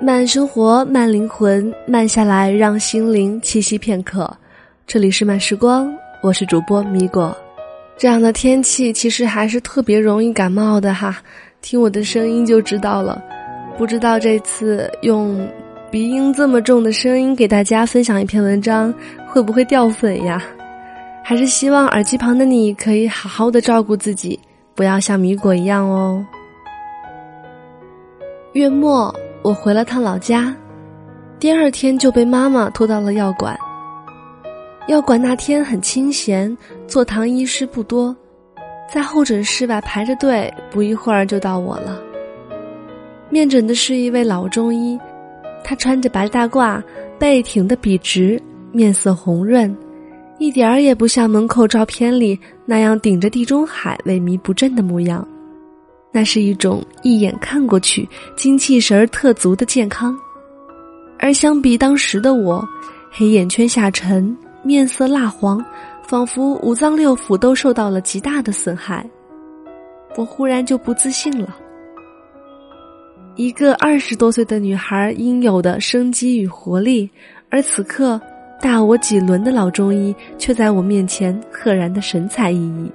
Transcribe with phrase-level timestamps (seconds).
[0.00, 4.32] 慢生活，慢灵魂，慢下来，让心灵栖息片刻。
[4.86, 5.92] 这里是慢时光，
[6.22, 7.36] 我是主播米果。
[7.96, 11.20] 这样的天气其实还是特别容易感冒的哈，
[11.60, 13.20] 听我的声音就知道了。
[13.76, 15.46] 不知道这次用
[15.90, 18.94] 鼻音这么重的声音给大家分享一篇文章，
[19.26, 20.40] 会不会掉粉呀？
[21.24, 24.38] 还是希望耳机旁的你可以好好的照顾自己，
[24.76, 26.24] 不要像米果一样哦。
[28.58, 29.14] 月末。
[29.42, 30.52] 我回了趟老家，
[31.38, 33.56] 第二天就被妈妈拖到了药馆。
[34.88, 38.14] 药馆那天很清闲，坐堂医师不多，
[38.92, 42.02] 在候诊室外排着队，不一会儿就到我了。
[43.30, 44.98] 面诊的是一位老中医，
[45.62, 46.82] 他穿着白大褂，
[47.16, 49.72] 背挺得笔直，面色红润，
[50.38, 52.36] 一点儿也不像门口照片里
[52.66, 55.24] 那样顶着地中海萎靡不振的模样。
[56.10, 60.16] 那是一种一眼看过去精气神儿特足的健康，
[61.18, 62.66] 而相比当时的我，
[63.10, 65.64] 黑眼圈下沉，面色蜡黄，
[66.06, 69.08] 仿佛五脏六腑都受到了极大的损害。
[70.16, 71.56] 我忽然就不自信了。
[73.36, 77.08] 一个二十多岁的女孩应有的生机与活力，
[77.50, 78.20] 而此刻
[78.60, 82.90] 大我几轮的老中医却在我面前赫然的神采奕奕。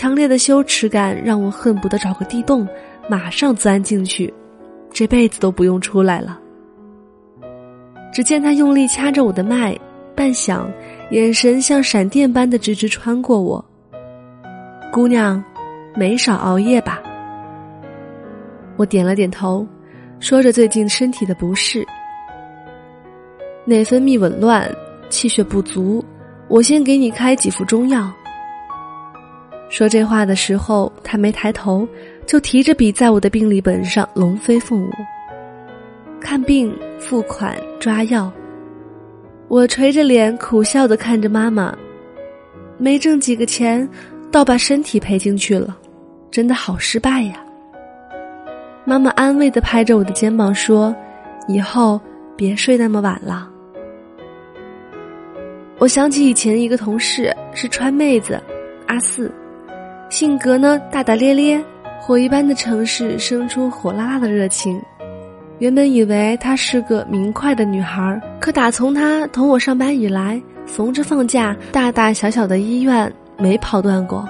[0.00, 2.66] 强烈的羞耻感让我恨不得找个地洞，
[3.06, 4.32] 马上钻进去，
[4.90, 6.40] 这辈子都不用出来了。
[8.10, 9.78] 只见他用力掐着我的脉，
[10.16, 10.64] 半晌，
[11.10, 13.62] 眼神像闪电般的直直穿过我。
[14.90, 15.44] 姑娘，
[15.94, 17.02] 没少熬夜吧？
[18.78, 19.68] 我点了点头，
[20.18, 21.86] 说着最近身体的不适，
[23.66, 24.66] 内分泌紊乱，
[25.10, 26.02] 气血不足，
[26.48, 28.10] 我先给你开几副中药。
[29.70, 31.88] 说这话的时候，他没抬头，
[32.26, 34.90] 就提着笔在我的病历本上龙飞凤舞。
[36.20, 38.30] 看病、付款、抓药，
[39.48, 41.74] 我垂着脸苦笑的看着妈妈，
[42.78, 43.88] 没挣几个钱，
[44.30, 45.78] 倒把身体赔进去了，
[46.30, 47.34] 真的好失败呀。
[48.84, 50.94] 妈妈安慰的拍着我的肩膀说
[51.46, 52.00] ：“以后
[52.36, 53.48] 别睡那么晚了。”
[55.78, 58.38] 我想起以前一个同事是川妹子，
[58.86, 59.32] 阿四。
[60.10, 61.64] 性格呢大大咧咧，
[62.00, 64.82] 火一般的城市生出火辣辣的热情。
[65.60, 74.28] 原本以为她是个明快的女孩，可打从她同我上班以来，逢着放假，大大小小的医院没跑断过。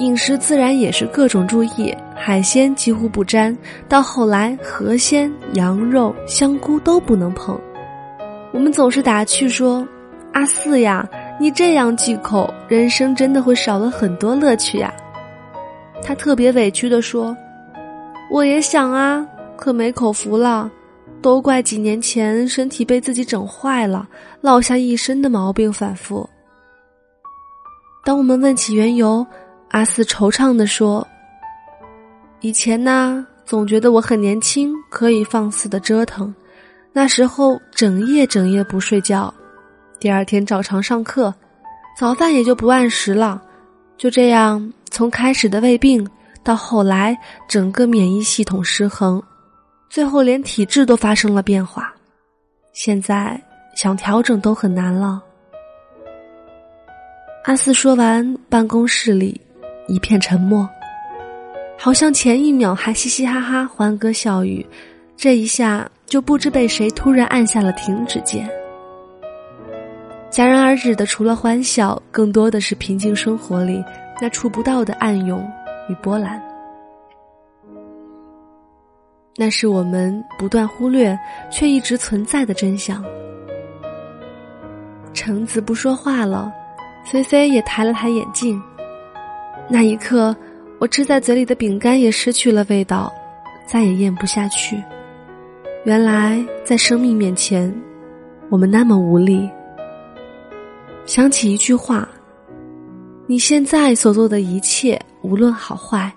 [0.00, 3.56] 饮食自然也是各种注意，海鲜几乎不沾，
[3.88, 7.58] 到后来河鲜、羊肉、香菇都不能碰。
[8.52, 9.86] 我们总是打趣说
[10.34, 11.08] ：“阿四呀。”
[11.38, 14.92] 你这样忌口，人生真的会少了很多乐趣呀。
[16.02, 17.36] 他特别委屈的说
[18.30, 20.70] ：“我也想啊，可没口福了。
[21.20, 24.06] 都怪几年前身体被自己整坏了，
[24.42, 26.28] 落下一身的毛病反复。”
[28.04, 29.26] 当我们问起缘由，
[29.70, 31.06] 阿四惆怅的说
[32.40, 36.32] ：“以前呢，总觉得我很年轻，可以放肆的折腾，
[36.92, 39.32] 那时候整夜整夜不睡觉。”
[39.98, 41.34] 第二天照常上课，
[41.98, 43.42] 早饭也就不按时了。
[43.96, 46.06] 就这样，从开始的胃病，
[46.42, 47.16] 到后来
[47.48, 49.22] 整个免疫系统失衡，
[49.88, 51.94] 最后连体质都发生了变化。
[52.72, 53.40] 现在
[53.76, 55.22] 想调整都很难了。
[57.44, 59.40] 阿四说完，办公室里
[59.86, 60.68] 一片沉默，
[61.78, 64.66] 好像前一秒还嘻嘻哈哈欢歌笑语，
[65.16, 68.50] 这一下就不知被谁突然按下了停止键。
[70.34, 73.84] 戛然而止的，除了欢笑，更多的是平静生活里
[74.20, 75.48] 那触不到的暗涌
[75.88, 76.42] 与波澜。
[79.36, 81.16] 那是我们不断忽略
[81.52, 83.00] 却一直存在的真相。
[85.12, 86.52] 橙子不说话了，
[87.04, 88.60] 菲菲也抬了抬眼镜。
[89.68, 90.34] 那一刻，
[90.80, 93.12] 我吃在嘴里的饼干也失去了味道，
[93.66, 94.82] 再也咽不下去。
[95.84, 97.72] 原来，在生命面前，
[98.48, 99.48] 我们那么无力。
[101.06, 102.08] 想起一句话
[103.28, 106.10] ：“你现在所做的一切，无论好坏，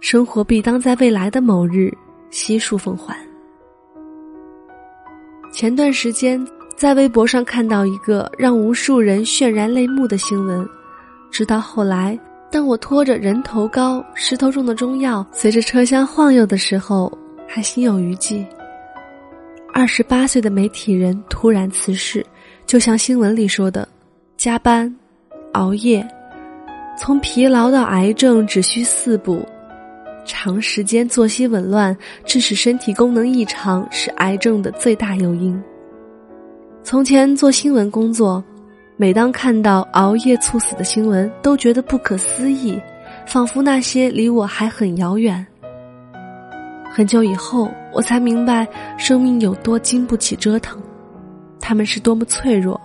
[0.00, 1.92] 生活必当在未来的某日
[2.30, 3.16] 悉数奉还。”
[5.52, 6.44] 前段时间
[6.76, 10.68] 在微博上看到一个让无数人泫然泪目的新闻，
[11.30, 12.18] 直到后来，
[12.50, 17.16] 当我拖着人头高、石头重的中药随着车厢晃悠的时候，
[17.46, 18.44] 还心有余悸。
[19.72, 22.26] 二十八岁的媒体人突然辞世，
[22.66, 23.88] 就像新闻里说的。
[24.42, 24.92] 加班，
[25.52, 26.04] 熬夜，
[26.98, 29.46] 从疲劳到癌症只需四步，
[30.24, 35.62] 长时间作息紊乱致使身体功能异常，是癌症的最大诱因。
[36.82, 38.42] 从前做新闻工作，
[38.96, 42.76] 每当看到熬夜猝死的新闻，都觉得不可思议，
[43.24, 45.46] 仿佛那些离我还很遥远。
[46.90, 48.66] 很久以后，我才明白
[48.98, 50.82] 生命有多经不起折腾，
[51.60, 52.80] 他们是多么脆弱，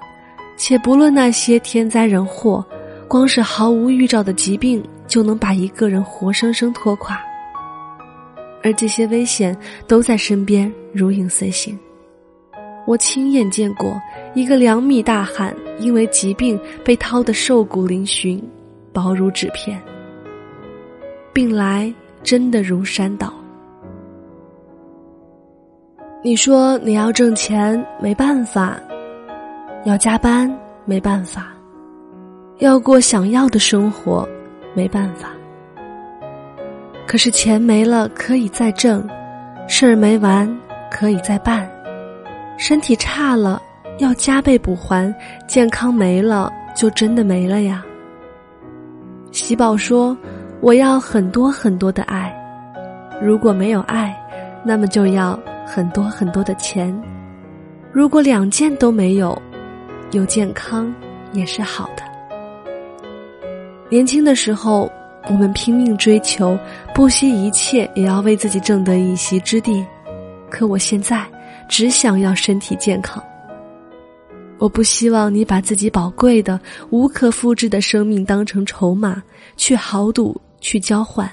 [0.57, 2.65] 且不论那些天灾人祸，
[3.07, 7.17] 光是毫无预兆的疾病就能把一个人活生生拖垮。
[8.63, 9.55] 而这些危险
[9.87, 11.77] 都在身边如影随形。
[12.87, 14.01] 我亲眼见过
[14.33, 18.41] 一个两米大汉因为疾病被掏得瘦骨嶙峋、
[18.91, 19.79] 薄如纸片。
[21.31, 21.93] 病来
[22.23, 23.31] 真的如山倒。
[26.23, 28.77] 你说你要挣钱没办法，
[29.87, 30.53] 要加班
[30.83, 31.47] 没办法，
[32.57, 34.27] 要过想要的生活
[34.73, 35.29] 没办法。
[37.07, 39.07] 可是钱没了可以再挣，
[39.65, 40.45] 事儿没完
[40.91, 41.65] 可以再办，
[42.57, 43.61] 身体差了
[43.99, 45.15] 要加倍补还，
[45.47, 47.81] 健康没了就真的没了呀。
[49.31, 50.17] 喜宝说
[50.59, 52.35] ：“我要很多很多的爱，
[53.21, 54.13] 如果没有爱，
[54.65, 56.93] 那么就要很多很多的钱。
[57.93, 59.41] 如果两件都没有，
[60.11, 60.93] 有健康
[61.33, 62.03] 也是好的。
[63.89, 64.91] 年轻的时候。”
[65.29, 66.57] 我们拼命追求，
[66.95, 69.85] 不惜一切也要为自己挣得一席之地。
[70.49, 71.27] 可我现在
[71.67, 73.21] 只想要身体健康。
[74.57, 76.57] 我不希望你把自己宝贵的、
[76.91, 79.21] 无可复制的生命当成筹码
[79.57, 81.29] 去豪赌、去交换，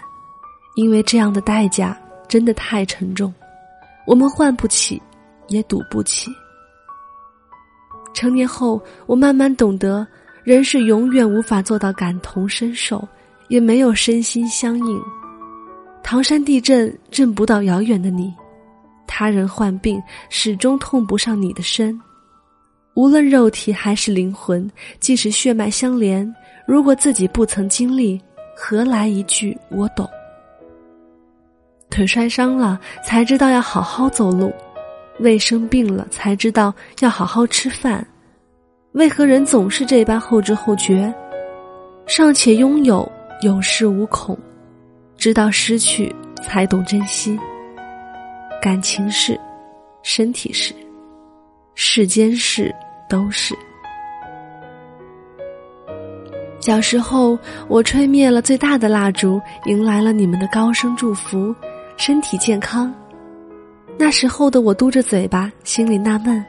[0.74, 3.32] 因为这样的代价真的太沉重，
[4.08, 5.00] 我们换不起，
[5.46, 6.32] 也赌不起。
[8.14, 10.06] 成年后，我慢慢懂得，
[10.42, 13.06] 人是永远无法做到感同身受。
[13.48, 15.02] 也没有身心相应，
[16.02, 18.32] 唐山地震震不到遥远的你，
[19.06, 22.00] 他人患病始终痛不上你的身。
[22.94, 24.68] 无论肉体还是灵魂，
[24.98, 26.34] 即使血脉相连，
[26.66, 28.18] 如果自己不曾经历，
[28.56, 30.08] 何来一句我懂？
[31.90, 34.50] 腿摔伤了才知道要好好走路，
[35.18, 38.06] 胃生病了才知道要好好吃饭。
[38.92, 41.12] 为何人总是这般后知后觉？
[42.06, 43.10] 尚且拥有。
[43.42, 44.38] 有恃无恐，
[45.18, 47.38] 直到失去才懂珍惜。
[48.62, 49.38] 感情是，
[50.02, 50.72] 身体是，
[51.74, 52.74] 世间事
[53.06, 53.54] 都是。
[56.58, 57.38] 小时候，
[57.68, 61.54] 我吹灭了最大的蜡烛，迎来了你们的高声祝福，
[61.98, 62.94] 身体健康。
[63.96, 66.44] 那时候的我嘟着嘴巴，心里纳闷：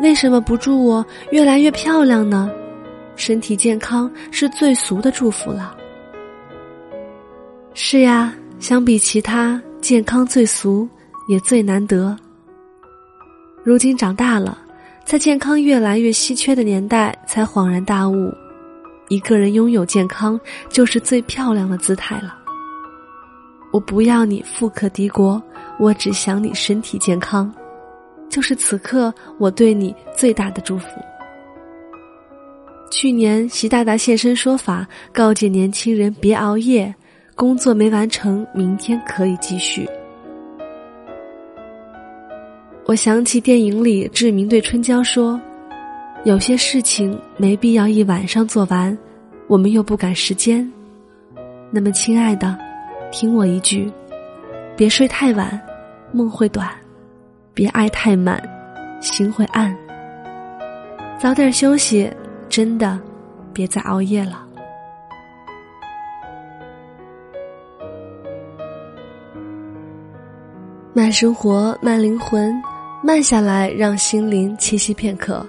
[0.00, 2.50] 为什么不祝我越来越漂亮呢？
[3.14, 5.76] 身体健康是最俗的祝福了。
[7.74, 10.88] 是呀，相比其他，健康最俗，
[11.28, 12.16] 也最难得。
[13.62, 14.58] 如今长大了，
[15.04, 18.32] 在健康越来越稀缺的年代，才恍然大悟，
[19.08, 22.41] 一个人拥有健康，就是最漂亮的姿态了。
[23.72, 25.42] 我不要你富可敌国，
[25.78, 27.52] 我只想你身体健康，
[28.28, 30.86] 就是此刻我对你最大的祝福。
[32.90, 36.94] 去年习大大现身说法，告诫年轻人别熬夜。
[37.34, 39.88] 工作没完成，明天可以继续。
[42.84, 45.40] 我想起电影里志明对春娇说
[46.24, 48.96] ：“有些事情没必要一晚上做完，
[49.48, 50.70] 我们又不赶时间。
[51.70, 52.56] 那么，亲爱的，
[53.12, 53.92] 听我一句，
[54.74, 55.60] 别睡太晚，
[56.12, 56.66] 梦会短；
[57.52, 58.42] 别爱太满，
[59.02, 59.76] 心会暗。
[61.20, 62.10] 早点休息，
[62.48, 62.98] 真的，
[63.52, 64.46] 别再熬夜了。”
[70.94, 72.50] 慢生活，慢灵魂，
[73.02, 75.46] 慢下来，让心灵栖息片刻。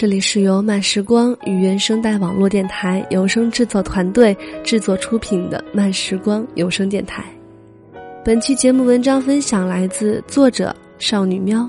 [0.00, 7.22] 这里是由慢时光与原声带网络电台有声制作团队制作出品的慢时光有声电台。
[8.24, 11.68] 本期节目文章分享来自作者少女喵。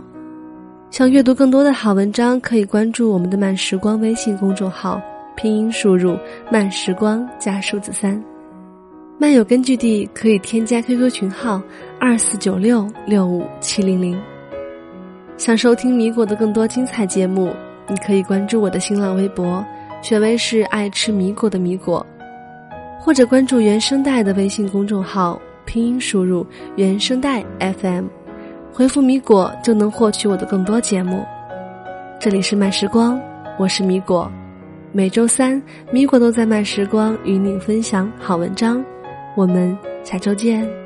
[0.91, 5.01] 想阅读更多的好文章，可以关注我们的慢时光微信公众号，
[5.35, 6.17] 拼音输入
[6.49, 8.23] 慢时光加数字三。
[9.17, 11.61] 漫友根据地可以添加 QQ 群号
[11.99, 14.17] 二四九六六五七零零。
[15.35, 17.53] 想收听米果的更多精彩节目，
[17.91, 19.61] 你可以关注我的新浪微博，
[20.01, 22.05] 选为是爱吃米果的米果，
[22.97, 28.05] 或者关注原声带的微信公众号，拼音输入原声带 FM，
[28.71, 31.25] 回复米果就能获取我的更多节目。
[32.17, 33.19] 这里是慢时光，
[33.59, 34.31] 我是米果，
[34.93, 38.81] 每周三米果都在慢时光与你分享好文章。
[39.35, 40.80] 我们下周见。